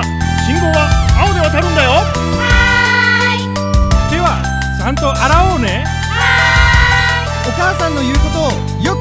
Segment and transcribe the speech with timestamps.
[0.00, 0.04] ら
[0.46, 1.90] 信号は青で渡るんだよ。
[1.90, 2.48] は
[4.10, 4.42] 手は
[4.78, 5.84] ちゃんと洗おうね。
[7.46, 8.52] お母さんの言うことを
[8.82, 8.97] よく